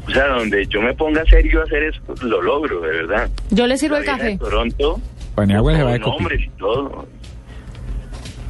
O 0.07 0.11
sea, 0.11 0.27
donde 0.27 0.67
yo 0.67 0.81
me 0.81 0.93
ponga 0.93 1.23
serio 1.25 1.61
a 1.61 1.63
hacer 1.63 1.83
eso, 1.83 2.01
lo 2.23 2.41
logro, 2.41 2.81
de 2.81 2.89
verdad. 2.89 3.29
Yo 3.51 3.65
le 3.67 3.77
sirvo 3.77 3.95
La 3.95 4.01
el 4.01 4.05
café. 4.05 4.29
de 4.31 4.37
Toronto, 4.37 4.99
Paniagua 5.33 5.75
se 5.75 5.83
va 5.83 5.93
de 5.93 5.99
con 6.01 6.11
nombres 6.11 6.41
y 6.41 6.49
todo. 6.59 7.07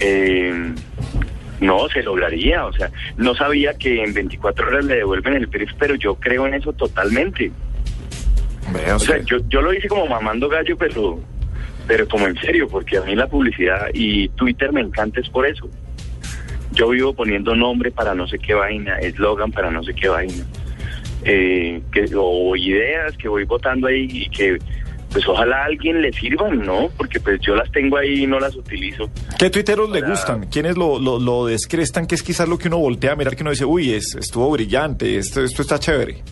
Eh, 0.06 0.74
no, 1.62 1.88
se 1.88 2.04
lograría, 2.04 2.66
o 2.66 2.74
sea, 2.74 2.92
no 3.16 3.34
sabía 3.36 3.74
que 3.74 4.04
en 4.04 4.14
24 4.14 4.68
horas 4.68 4.84
le 4.84 4.98
devuelven 4.98 5.36
el 5.36 5.48
PRIF, 5.48 5.72
pero 5.80 5.96
yo 5.96 6.16
creo 6.16 6.46
en 6.46 6.56
eso 6.56 6.74
totalmente. 6.74 7.52
O 8.94 9.00
sea, 9.00 9.20
yo, 9.20 9.38
yo 9.48 9.62
lo 9.62 9.74
hice 9.74 9.88
como 9.88 10.06
mamando 10.06 10.50
gallo, 10.50 10.76
pero, 10.78 11.20
pero 11.88 12.06
como 12.10 12.28
en 12.28 12.36
serio, 12.36 12.68
porque 12.68 12.98
a 12.98 13.02
mí 13.02 13.16
la 13.16 13.28
publicidad 13.28 13.88
y 13.94 14.28
Twitter 14.30 14.74
me 14.74 14.82
encanta 14.82 15.22
es 15.22 15.30
por 15.30 15.46
eso. 15.46 15.70
Yo 16.74 16.90
vivo 16.90 17.14
poniendo 17.14 17.56
nombre 17.56 17.92
para 17.92 18.14
no 18.14 18.28
sé 18.28 18.40
qué 18.40 18.54
vaina, 18.56 18.98
eslogan 18.98 19.54
para 19.54 19.72
no 19.72 19.84
sé 19.84 19.94
qué 19.94 20.10
vaina, 20.10 20.46
eh, 21.24 21.82
que, 21.94 22.10
o 22.14 22.56
ideas 22.58 23.16
que 23.16 23.30
voy 23.30 23.46
votando 23.46 23.88
ahí 23.88 24.06
y 24.12 24.30
que 24.30 24.58
pues 25.14 25.28
ojalá 25.28 25.62
a 25.62 25.66
alguien 25.66 26.02
le 26.02 26.12
sirvan, 26.12 26.60
¿no? 26.60 26.90
Porque 26.98 27.20
pues 27.20 27.40
yo 27.42 27.56
las 27.56 27.72
tengo 27.72 27.98
ahí 27.98 28.24
y 28.24 28.28
no 28.28 28.40
las 28.40 28.56
utilizo. 28.56 29.10
¿Qué 29.38 29.50
tuiteros 29.50 29.90
le 29.92 30.02
gustan? 30.02 30.48
¿Quiénes 30.48 30.76
lo, 30.76 31.00
lo, 31.00 31.20
lo 31.20 31.46
descrestan? 31.46 32.08
Que 32.08 32.16
es 32.16 32.24
quizás 32.24 32.50
lo 32.50 32.58
que 32.58 32.68
uno 32.68 32.80
voltea 32.80 33.14
a 33.14 33.16
mirar, 33.16 33.36
que 33.36 33.44
uno 33.44 33.52
dice, 33.52 33.64
uy, 33.66 33.94
es, 33.94 34.16
estuvo 34.16 34.50
brillante, 34.52 35.18
esto, 35.18 35.44
esto 35.44 35.62
está 35.62 35.80
chévere. 35.80 36.24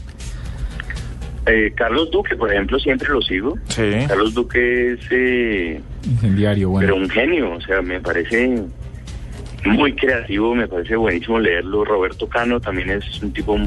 Eh, 1.45 1.71
Carlos 1.75 2.11
Duque, 2.11 2.35
por 2.35 2.51
ejemplo, 2.51 2.77
siempre 2.79 3.09
lo 3.09 3.21
sigo. 3.21 3.57
Sí. 3.67 3.83
Carlos 4.07 4.33
Duque 4.33 4.93
es... 4.93 4.99
eh, 5.11 5.81
Incendiario, 6.05 6.73
pero 6.79 6.93
bueno. 6.93 6.95
un 6.95 7.09
genio, 7.09 7.51
o 7.53 7.61
sea, 7.61 7.81
me 7.81 7.99
parece 7.99 8.61
muy 9.65 9.93
creativo, 9.93 10.53
me 10.55 10.67
parece 10.67 10.95
buenísimo 10.95 11.39
leerlo. 11.39 11.83
Roberto 11.85 12.27
Cano 12.27 12.59
también 12.59 12.89
es 12.91 13.21
un 13.21 13.33
tipo, 13.33 13.57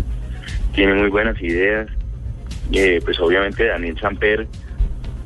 tiene 0.75 0.95
muy 0.95 1.09
buenas 1.09 1.41
ideas. 1.41 1.89
Eh, 2.73 3.01
pues 3.05 3.19
obviamente 3.21 3.65
Daniel 3.67 3.99
Samper, 4.01 4.47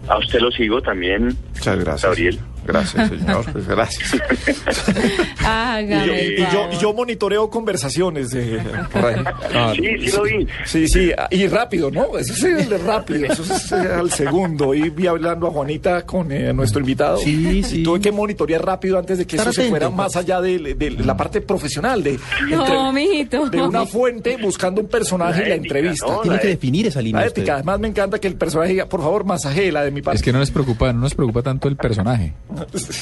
a 0.09 0.19
usted 0.19 0.41
lo 0.41 0.51
sigo 0.51 0.81
también. 0.83 1.37
Muchas 1.55 1.79
gracias. 1.79 2.03
Gabriel. 2.03 2.39
Gracias, 2.69 3.09
señor. 3.09 3.45
Pues 3.51 3.67
gracias. 3.69 4.13
Hágame 5.45 6.25
Y 6.25 6.35
y 6.35 6.47
yo, 6.53 6.71
yo 6.81 6.93
monitoreo 6.93 7.49
conversaciones 7.51 8.31
de, 8.31 8.61
por 8.93 9.05
ahí. 9.05 9.17
Sí, 9.77 10.11
sí 10.11 10.17
lo 10.17 10.23
vi. 10.25 10.47
Sí, 10.67 10.89
sí, 10.89 11.13
y 11.31 11.47
rápido, 11.49 11.91
¿no? 11.91 12.17
Eso 12.19 12.33
es 12.35 12.43
el 12.45 12.69
de 12.69 12.79
rápido, 12.79 13.25
eso 13.33 13.43
es 13.43 13.73
eh, 13.73 13.77
al 13.99 14.11
segundo. 14.11 14.75
Y 14.75 14.91
vi 14.91 15.07
hablando 15.07 15.47
a 15.47 15.51
Juanita 15.51 16.03
con 16.05 16.31
eh, 16.31 16.53
nuestro 16.53 16.81
invitado. 16.81 17.17
Sí, 17.19 17.59
Y 17.59 17.63
sí. 17.63 17.83
tuve 17.83 18.01
que 18.01 18.13
monitorear 18.13 18.65
rápido 18.65 18.99
antes 18.99 19.19
de 19.19 19.27
que 19.27 19.37
Estar 19.37 19.51
eso 19.53 19.63
se 19.63 19.69
fuera 19.69 19.91
más 19.91 20.17
allá 20.17 20.41
de, 20.41 20.59
de 20.75 20.91
la 20.91 21.17
parte 21.17 21.41
profesional, 21.41 22.03
de, 22.03 22.19
No, 22.51 22.93
mijito. 22.93 23.49
de 23.49 23.63
una 23.63 23.87
fuente 23.87 24.37
buscando 24.37 24.81
un 24.81 24.89
personaje 24.89 25.45
y 25.47 25.49
la 25.49 25.55
entrevista. 25.55 26.07
¿no? 26.07 26.21
Tiene 26.21 26.37
la 26.37 26.41
que 26.43 26.49
de- 26.49 26.55
definir 26.55 26.87
esa 26.87 27.01
línea. 27.01 27.23
La 27.23 27.27
usted. 27.29 27.43
ética, 27.43 27.55
además 27.55 27.81
me 27.81 27.89
encanta 27.89 28.19
que 28.19 28.29
el 28.29 28.35
personaje 28.35 28.71
diga, 28.73 28.87
por 28.87 29.01
favor, 29.01 29.25
masajela 29.25 29.83
de 29.85 29.91
mi 29.91 30.03
parte. 30.03 30.17
Es 30.17 30.23
que 30.23 30.33
no 30.33 30.39
nos 30.39 30.51
preocupa, 30.51 30.93
no 30.93 31.01
nos 31.01 31.15
preocupa 31.15 31.43
tanto 31.43 31.69
el 31.69 31.77
personaje, 31.77 32.33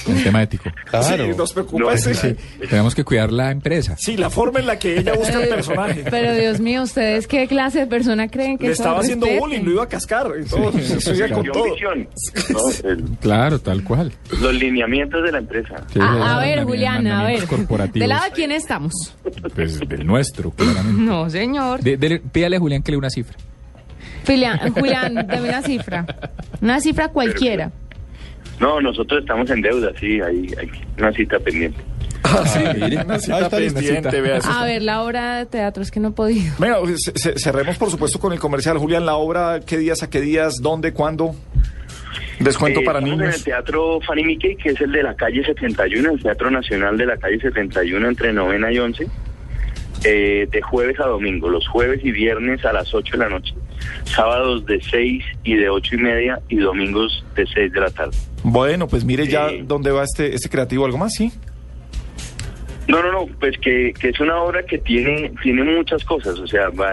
el 0.09 0.23
tema 0.23 0.43
ético. 0.43 0.71
Claro. 0.91 1.25
Sí, 1.27 1.37
nos 1.37 1.53
preocupa 1.53 1.79
No, 1.85 1.91
ese- 1.91 2.15
sí. 2.15 2.37
Tenemos 2.69 2.95
que 2.95 3.05
cuidar 3.05 3.33
la 3.33 3.51
empresa. 3.51 3.97
Sí, 3.99 4.17
la 4.17 4.31
forma 4.31 4.61
en 4.61 4.67
la 4.67 4.79
que 4.79 4.99
ella 4.99 5.15
busca 5.15 5.43
el 5.43 5.49
personaje. 5.49 6.05
Pero 6.11 6.35
Dios 6.35 6.61
mío, 6.61 6.83
¿ustedes 6.83 7.27
qué 7.27 7.47
clase 7.47 7.81
de 7.81 7.87
persona 7.87 8.29
creen 8.29 8.59
que 8.59 8.67
Le 8.67 8.73
estaba 8.73 9.01
haciendo 9.01 9.27
Respeten. 9.27 9.49
bullying, 9.49 9.65
lo 9.65 9.71
iba 9.73 9.85
a 9.85 9.89
cascar. 9.89 10.27
y 10.41 10.45
todo. 10.49 10.71
Con 10.71 11.47
todo. 11.53 11.65
visión, 11.73 12.09
¿no? 12.53 12.89
El- 12.91 13.05
Claro, 13.21 13.59
tal 13.61 13.83
cual. 13.85 14.13
los 14.41 14.55
lineamientos 14.55 15.23
de 15.25 15.33
la 15.33 15.39
empresa. 15.39 15.75
Sí, 15.93 15.99
A, 16.03 16.39
ver, 16.39 16.65
Julián, 16.65 17.07
a 17.07 17.25
ver. 17.25 17.47
¿De 17.93 18.07
lado 18.07 18.25
de 18.25 18.31
quién 18.33 18.53
estamos? 18.53 18.93
Pues 19.55 19.81
del 19.89 20.07
nuestro, 20.07 20.51
claramente. 20.51 21.03
No, 21.03 21.29
señor. 21.31 21.81
De- 21.81 22.21
pídale 22.33 22.57
a 22.57 22.59
Julián 22.61 22.83
que 22.83 22.91
le 22.93 22.95
dé 22.95 22.99
una 22.99 23.11
cifra. 23.11 23.37
Julián, 24.27 24.59
Julián, 24.73 25.15
dame 25.15 25.49
una 25.49 25.63
cifra. 25.63 26.05
Una 26.61 26.81
cifra 26.81 27.09
cualquiera. 27.09 27.71
No, 28.61 28.81
nosotros 28.81 29.21
estamos 29.21 29.51
en 29.51 29.61
deuda, 29.63 29.93
sí, 30.01 30.21
hay, 30.21 30.47
hay 30.59 30.71
una 30.99 31.13
cita 31.13 31.39
pendiente. 31.39 31.79
Ah, 32.25 32.45
sí, 32.47 32.59
mire. 32.75 33.05
una 33.05 33.15
Ahí 33.15 33.21
cita 33.21 33.39
está 33.41 33.61
la 33.61 33.67
pendiente, 33.73 34.21
vea, 34.21 34.39
A 34.45 34.65
ver, 34.65 34.83
la 34.83 35.03
obra 35.03 35.39
de 35.39 35.47
teatro 35.47 35.83
es 35.83 35.91
que 35.91 36.01
no 36.01 36.09
he 36.09 36.13
podido. 36.13 36.53
Venga, 36.59 36.79
ce- 36.97 37.13
ce- 37.15 37.39
cerremos 37.39 37.77
por 37.79 37.91
supuesto 37.91 38.19
con 38.19 38.33
el 38.33 38.39
comercial. 38.41 38.79
Julián, 38.79 39.07
la 39.07 39.17
obra, 39.17 39.61
¿qué 39.65 39.77
días 39.79 40.03
a 40.03 40.11
qué 40.11 40.21
días? 40.21 40.57
¿Dónde? 40.61 40.93
¿Cuándo? 40.93 41.37
Descuento 42.41 42.81
Eh, 42.81 42.85
para 42.85 42.99
estamos 42.99 43.19
en 43.19 43.25
el 43.25 43.31
niños. 43.31 43.45
Teatro 43.45 44.01
Fanny 44.07 44.25
Mickey, 44.25 44.57
que 44.57 44.71
es 44.71 44.81
el 44.81 44.93
de 44.93 45.03
la 45.03 45.15
calle 45.15 45.45
71, 45.45 46.11
el 46.13 46.23
Teatro 46.23 46.51
Nacional 46.51 46.97
de 46.99 47.07
la 47.07 47.17
calle 47.17 47.39
71 47.41 48.09
entre 48.09 48.33
novena 48.33 48.73
y 48.73 48.79
11, 48.79 49.07
eh, 50.05 50.49
de 50.51 50.63
jueves 50.63 50.99
a 51.01 51.05
domingo, 51.07 51.49
los 51.49 51.67
jueves 51.69 52.01
y 52.05 52.11
viernes 52.11 52.65
a 52.65 52.73
las 52.73 52.93
8 52.93 53.13
de 53.13 53.19
la 53.19 53.29
noche, 53.31 53.55
sábados 54.05 54.67
de 54.67 54.81
6 54.83 55.25
y 55.45 55.55
de 55.55 55.69
8 55.71 55.95
y 55.95 55.99
media 55.99 56.41
y 56.49 56.57
domingos 56.57 57.25
de 57.37 57.47
6 57.47 57.73
de 57.73 57.81
la 57.81 57.91
tarde. 57.91 58.17
Bueno, 58.49 58.87
pues 58.87 59.05
mire 59.05 59.27
ya 59.27 59.49
dónde 59.65 59.91
va 59.91 60.05
este, 60.05 60.33
este 60.33 60.49
creativo. 60.49 60.85
¿Algo 60.85 60.99
más? 60.99 61.13
Sí. 61.15 61.33
No, 62.87 63.03
no, 63.03 63.11
no, 63.11 63.27
pues 63.41 63.59
que, 63.59 63.93
que 63.99 64.11
es 64.11 64.21
una 64.21 64.37
obra 64.41 64.63
que 64.65 64.79
tiene, 64.79 65.33
tiene 65.43 65.65
muchas 65.65 66.05
cosas, 66.05 66.39
o 66.39 66.47
sea, 66.47 66.69
va, 66.69 66.93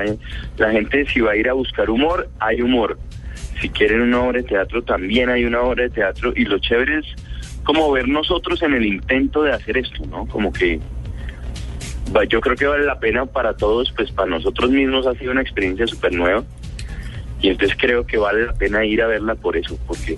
la 0.57 0.71
gente 0.71 1.05
si 1.05 1.21
va 1.21 1.33
a 1.33 1.35
ir 1.35 1.47
a 1.47 1.53
buscar 1.53 1.91
humor, 1.91 2.27
hay 2.39 2.59
humor. 2.63 2.97
Si 3.61 3.69
quieren 3.69 4.01
una 4.01 4.21
obra 4.23 4.39
de 4.41 4.47
teatro, 4.47 4.81
también 4.81 5.29
hay 5.29 5.45
una 5.45 5.61
obra 5.61 5.83
de 5.83 5.91
teatro 5.91 6.33
y 6.35 6.45
lo 6.45 6.57
chévere 6.57 6.97
es 6.97 7.05
como 7.63 7.91
ver 7.91 8.07
nosotros 8.07 8.63
en 8.63 8.73
el 8.73 8.87
intento 8.87 9.43
de 9.43 9.51
hacer 9.51 9.77
esto, 9.77 10.03
¿no? 10.09 10.25
Como 10.25 10.51
que 10.51 10.79
va- 12.15 12.25
yo 12.25 12.41
creo 12.41 12.55
que 12.55 12.65
vale 12.65 12.85
la 12.85 12.99
pena 12.99 13.27
para 13.27 13.55
todos, 13.55 13.93
pues 13.95 14.11
para 14.11 14.27
nosotros 14.31 14.71
mismos 14.71 15.05
ha 15.05 15.13
sido 15.13 15.31
una 15.31 15.43
experiencia 15.43 15.85
súper 15.85 16.13
nueva 16.13 16.43
y 17.39 17.49
entonces 17.49 17.77
creo 17.79 18.03
que 18.07 18.17
vale 18.17 18.47
la 18.47 18.53
pena 18.53 18.83
ir 18.83 19.03
a 19.03 19.07
verla 19.07 19.35
por 19.35 19.55
eso, 19.55 19.77
porque 19.85 20.15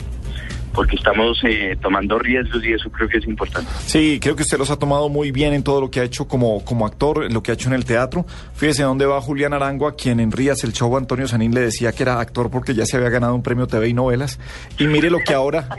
porque 0.76 0.98
estamos 0.98 1.40
eh, 1.44 1.78
tomando 1.82 2.20
riesgos 2.20 2.64
y 2.64 2.74
eso 2.74 2.90
creo 2.92 3.08
que 3.08 3.18
es 3.18 3.26
importante. 3.26 3.72
Sí, 3.86 4.20
creo 4.22 4.36
que 4.36 4.44
usted 4.44 4.58
los 4.58 4.70
ha 4.70 4.78
tomado 4.78 5.10
muy 5.10 5.32
bien 5.32 5.54
en 5.54 5.64
todo 5.64 5.80
lo 5.82 5.90
que 5.90 6.02
ha 6.02 6.04
hecho 6.04 6.28
como, 6.28 6.64
como 6.66 6.86
actor, 6.86 7.32
lo 7.32 7.42
que 7.42 7.52
ha 7.52 7.54
hecho 7.54 7.70
en 7.70 7.76
el 7.76 7.86
teatro. 7.86 8.26
Fíjese 8.54 8.84
dónde 8.84 9.06
va 9.06 9.22
Julián 9.22 9.54
Arangua, 9.54 9.96
quien 9.96 10.20
en 10.20 10.32
Rías, 10.32 10.64
el 10.64 10.74
show 10.74 10.96
Antonio 10.98 11.28
Sanín 11.28 11.54
le 11.54 11.62
decía 11.62 11.94
que 11.94 12.04
era 12.04 12.20
actor 12.20 12.52
porque 12.52 12.74
ya 12.76 12.86
se 12.86 12.98
había 12.98 13.10
ganado 13.10 13.34
un 13.34 13.42
premio 13.42 13.68
TV 13.68 13.90
y 13.90 13.94
novelas. 13.94 14.40
Y 14.78 14.88
mire 14.88 15.10
lo 15.10 15.20
que 15.20 15.34
ahora, 15.34 15.70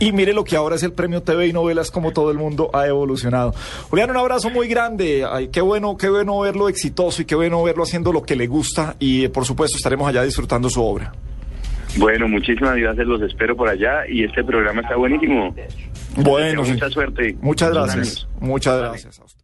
y 0.00 0.12
mire 0.12 0.32
lo 0.32 0.44
que 0.44 0.56
ahora 0.56 0.76
es 0.76 0.82
el 0.82 0.92
premio 0.92 1.22
TV 1.22 1.46
y 1.46 1.52
novelas, 1.52 1.90
como 1.90 2.12
todo 2.12 2.30
el 2.30 2.38
mundo 2.38 2.70
ha 2.72 2.86
evolucionado. 2.86 3.54
Julián, 3.88 4.10
un 4.10 4.16
abrazo 4.16 4.50
muy 4.50 4.66
grande. 4.66 5.24
Ay, 5.30 5.48
qué 5.48 5.60
bueno, 5.60 5.96
qué 5.96 6.08
bueno 6.08 6.40
verlo 6.40 6.68
exitoso 6.68 7.22
y 7.22 7.24
qué 7.24 7.34
bueno 7.34 7.62
verlo 7.62 7.84
haciendo 7.84 8.12
lo 8.12 8.22
que 8.22 8.34
le 8.34 8.46
gusta. 8.46 8.96
Y 8.98 9.24
eh, 9.24 9.28
por 9.28 9.44
supuesto 9.44 9.76
estaremos 9.76 10.08
allá 10.08 10.22
disfrutando 10.22 10.68
su 10.68 10.82
obra. 10.82 11.12
Bueno, 11.96 12.28
muchísimas 12.28 12.76
gracias, 12.76 13.06
los 13.06 13.22
espero 13.22 13.56
por 13.56 13.68
allá 13.68 14.06
y 14.08 14.24
este 14.24 14.44
programa 14.44 14.82
está 14.82 14.96
buenísimo. 14.96 15.54
Bueno, 16.16 16.62
Mucha 16.62 16.90
suerte. 16.90 17.36
Muchas 17.40 17.70
gracias. 17.72 18.28
Muchas 18.40 18.78
gracias 18.78 19.18
a 19.20 19.24
usted. 19.24 19.39